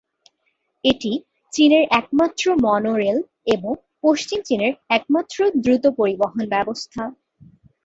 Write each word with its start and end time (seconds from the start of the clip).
এটি 0.83 1.11
চীনের 1.53 1.83
একমাত্র 1.91 2.43
মনোরেল 2.65 3.17
এবং 3.47 3.73
পশ্চিম 4.03 4.39
চীনের 4.43 4.73
একমাত্র 4.97 5.37
দ্রুত 5.63 5.83
পরিবহন 5.99 6.39
ব্যবস্থা। 6.53 7.01